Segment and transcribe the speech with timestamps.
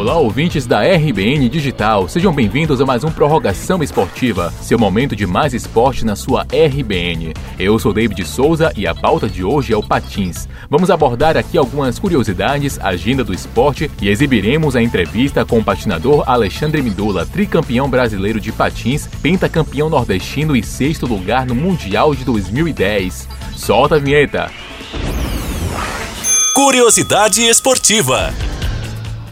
[0.00, 5.26] Olá, ouvintes da RBN Digital, sejam bem-vindos a mais um Prorrogação Esportiva, seu momento de
[5.26, 7.34] mais esporte na sua RBN.
[7.58, 10.48] Eu sou David Souza e a pauta de hoje é o Patins.
[10.70, 16.24] Vamos abordar aqui algumas curiosidades, agenda do esporte e exibiremos a entrevista com o patinador
[16.26, 23.28] Alexandre Mindula, tricampeão brasileiro de patins, pentacampeão nordestino e sexto lugar no Mundial de 2010.
[23.54, 24.50] Solta a vinheta!
[26.54, 28.32] Curiosidade esportiva.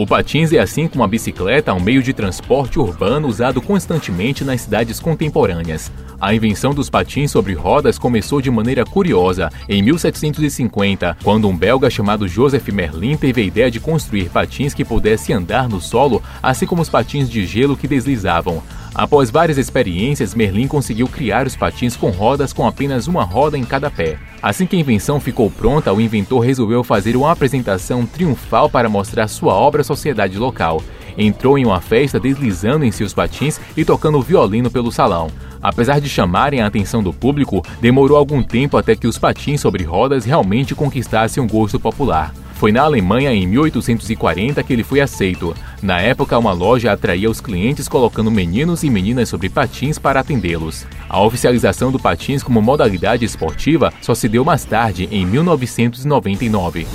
[0.00, 4.62] O patins é, assim como a bicicleta, um meio de transporte urbano usado constantemente nas
[4.62, 5.92] cidades contemporâneas.
[6.18, 11.90] A invenção dos patins sobre rodas começou de maneira curiosa em 1750, quando um belga
[11.90, 16.64] chamado Joseph Merlin teve a ideia de construir patins que pudessem andar no solo, assim
[16.64, 18.62] como os patins de gelo que deslizavam.
[18.94, 23.64] Após várias experiências, Merlin conseguiu criar os patins com rodas com apenas uma roda em
[23.64, 24.18] cada pé.
[24.42, 29.28] Assim que a invenção ficou pronta, o inventor resolveu fazer uma apresentação triunfal para mostrar
[29.28, 30.82] sua obra à sociedade local.
[31.16, 35.28] Entrou em uma festa deslizando em seus patins e tocando violino pelo salão.
[35.62, 39.84] Apesar de chamarem a atenção do público, demorou algum tempo até que os patins sobre
[39.84, 42.32] rodas realmente conquistassem um gosto popular.
[42.60, 45.56] Foi na Alemanha em 1840 que ele foi aceito.
[45.82, 50.86] Na época, uma loja atraía os clientes colocando meninos e meninas sobre patins para atendê-los.
[51.08, 56.86] A oficialização do patins como modalidade esportiva só se deu mais tarde, em 1999.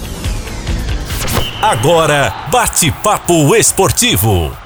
[1.64, 4.65] Agora, bate-papo esportivo.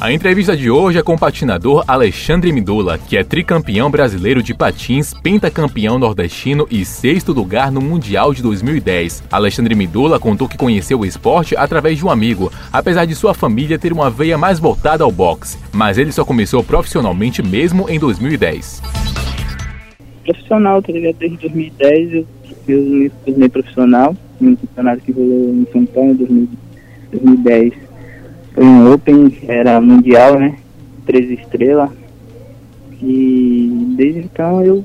[0.00, 4.54] A entrevista de hoje é com o patinador Alexandre Midula, que é tricampeão brasileiro de
[4.54, 9.24] patins, pentacampeão nordestino e sexto lugar no Mundial de 2010.
[9.30, 13.78] Alexandre Midula contou que conheceu o esporte através de um amigo, apesar de sua família
[13.78, 18.82] ter uma veia mais voltada ao boxe, mas ele só começou profissionalmente mesmo em 2010.
[20.24, 21.16] Profissional, tá ligado?
[21.16, 22.26] Desde 2010 eu,
[22.68, 26.48] eu me tornei profissional, um campeonato que rolou em São Paulo em
[27.12, 27.89] 2010
[28.54, 30.56] foi um Open, era mundial, né?
[31.06, 31.90] Três estrelas.
[33.02, 34.84] E desde então eu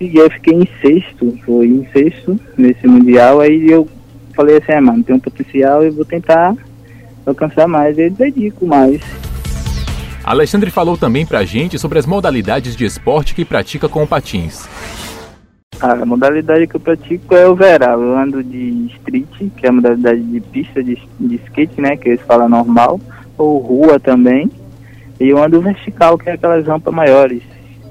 [0.00, 3.88] eu fiquei em sexto, foi em sexto nesse mundial, aí eu
[4.34, 6.54] falei assim, é, mano, tem um potencial, eu vou tentar
[7.26, 9.00] alcançar mais, e dedico mais.
[10.24, 14.68] Alexandre falou também pra gente sobre as modalidades de esporte que pratica com patins.
[15.80, 18.02] A modalidade que eu pratico é o overall.
[18.02, 21.96] Eu ando de street, que é a modalidade de pista de, de skate, né?
[21.96, 23.00] Que eles falam normal.
[23.36, 24.50] Ou rua também.
[25.20, 27.42] E eu ando vertical, que é aquelas rampas maiores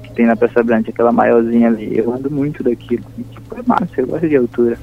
[0.02, 1.96] que tem na Praça Branca, aquela maiorzinha ali.
[1.96, 3.04] Eu ando muito daquilo.
[3.16, 4.78] E, tipo, é massa, eu gosto de altura.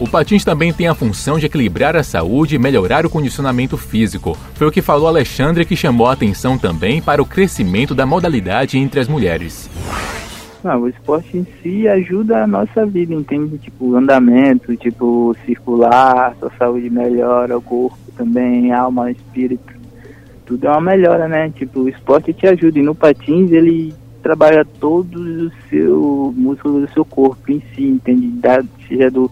[0.00, 4.36] O patins também tem a função de equilibrar a saúde e melhorar o condicionamento físico.
[4.54, 8.78] Foi o que falou Alexandre que chamou a atenção também para o crescimento da modalidade
[8.78, 9.68] entre as mulheres.
[10.62, 13.56] Não, o esporte em si ajuda a nossa vida, entende?
[13.58, 19.72] Tipo, andamento, tipo, circular, sua saúde melhora, o corpo também, alma, espírito.
[20.44, 21.50] Tudo é uma melhora, né?
[21.50, 22.78] Tipo, o esporte te ajuda.
[22.78, 28.26] E no patins ele trabalha todos os seus músculos do seu corpo em si, entende?
[28.28, 29.30] Da, seja do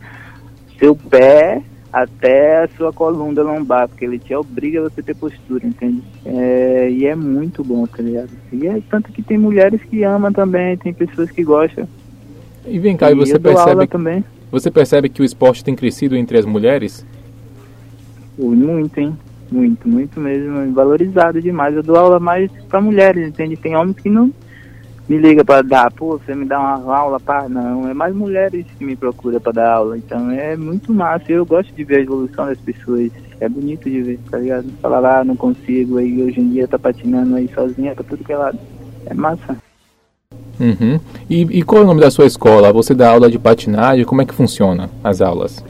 [0.78, 1.62] seu pé
[1.92, 6.02] até a sua coluna lombar, porque ele te obriga a você ter postura, entende?
[6.24, 8.30] É, e é muito bom, tá ligado?
[8.52, 11.88] E é tanto que tem mulheres que amam também, tem pessoas que gostam.
[12.66, 14.24] E vem cá, e, você percebe também.
[14.50, 17.04] Você percebe que o esporte tem crescido entre as mulheres?
[18.38, 19.16] Muito, hein?
[19.50, 20.72] Muito, muito mesmo.
[20.72, 21.74] Valorizado demais.
[21.74, 23.56] Eu dou aula mais para mulheres, entende?
[23.56, 24.32] Tem homens que não
[25.08, 28.66] me liga para dar, pô, você me dá uma aula para não, é mais mulheres
[28.76, 31.32] que me procura para dar aula, então é muito massa.
[31.32, 33.10] Eu gosto de ver a evolução das pessoas,
[33.40, 34.66] é bonito de ver, tá ligado?
[34.82, 38.32] Falar lá, não consigo, aí hoje em dia tá patinando aí sozinha pra tudo que
[38.32, 38.58] é lado.
[39.06, 39.56] É massa.
[40.60, 41.00] Uhum.
[41.30, 42.72] E, e qual é o nome da sua escola?
[42.72, 44.04] Você dá aula de patinagem?
[44.04, 45.64] Como é que funciona as aulas?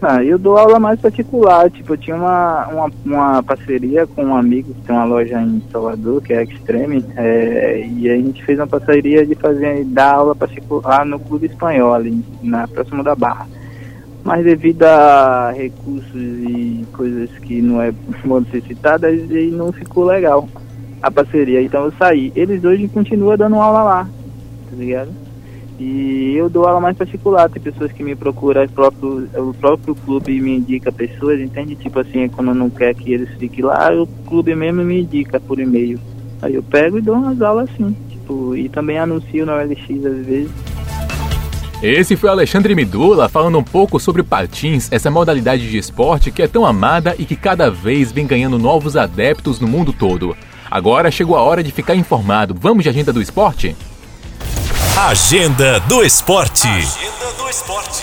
[0.00, 4.36] Ah, eu dou aula mais particular, tipo, eu tinha uma, uma, uma, parceria com um
[4.36, 8.44] amigo que tem uma loja em Salvador, que é a Extreme, é, e a gente
[8.44, 13.16] fez uma parceria de fazer, dar aula particular no Clube Espanhol, ali, na próxima da
[13.16, 13.48] Barra.
[14.22, 17.92] Mas devido a recursos e coisas que não é
[18.24, 20.48] bom ser citadas, aí não ficou legal
[21.02, 22.32] a parceria, então eu saí.
[22.36, 24.04] Eles hoje continuam dando aula lá,
[24.70, 25.10] tá ligado?
[25.78, 29.94] E eu dou aula mais particular, tem pessoas que me procuram, o próprio, o próprio
[29.94, 31.76] clube me indica pessoas, entende?
[31.76, 35.60] Tipo assim, quando não quer que eles fiquem lá, o clube mesmo me indica por
[35.60, 36.00] e-mail.
[36.42, 40.26] Aí eu pego e dou umas aulas assim, tipo, e também anuncio na OLX às
[40.26, 40.50] vezes.
[41.80, 46.48] Esse foi Alexandre Midula falando um pouco sobre patins, essa modalidade de esporte que é
[46.48, 50.36] tão amada e que cada vez vem ganhando novos adeptos no mundo todo.
[50.68, 52.52] Agora chegou a hora de ficar informado.
[52.58, 53.76] Vamos de agenda do esporte?
[55.06, 56.66] Agenda do esporte.
[56.66, 58.02] Agenda do esporte.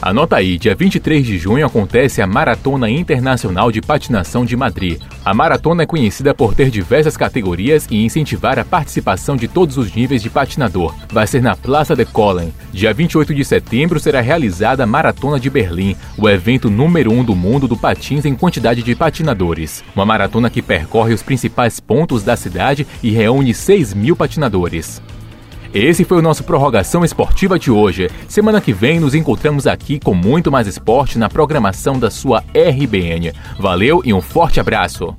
[0.00, 4.98] Anota aí, dia 23 de junho acontece a Maratona Internacional de Patinação de Madrid.
[5.24, 9.94] A maratona é conhecida por ter diversas categorias e incentivar a participação de todos os
[9.94, 10.92] níveis de patinador.
[11.12, 12.52] Vai ser na Plaza de Collen.
[12.72, 17.36] Dia 28 de setembro será realizada a Maratona de Berlim, o evento número um do
[17.36, 19.84] mundo do patins em quantidade de patinadores.
[19.94, 25.00] Uma maratona que percorre os principais pontos da cidade e reúne 6 mil patinadores.
[25.74, 28.10] Esse foi o nosso Prorrogação Esportiva de hoje.
[28.28, 33.32] Semana que vem nos encontramos aqui com muito mais esporte na programação da sua RBN.
[33.58, 35.16] Valeu e um forte abraço.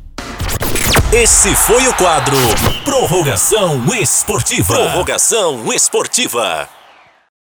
[1.11, 2.37] Esse foi o quadro
[2.85, 4.75] Prorrogação Esportiva.
[4.75, 6.69] Prorrogação Esportiva.